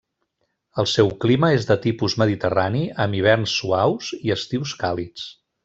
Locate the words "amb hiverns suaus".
3.05-4.11